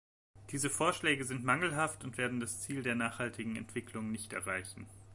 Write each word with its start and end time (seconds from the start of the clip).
Diese 0.49 0.71
Vorschläge 0.71 1.25
sind 1.25 1.43
mangelhaft 1.43 2.03
und 2.03 2.17
werden 2.17 2.39
das 2.39 2.61
Ziel 2.61 2.81
der 2.81 2.95
nachhaltigen 2.95 3.55
Entwicklung 3.55 4.11
nicht 4.11 4.33
erreichen. 4.33 4.87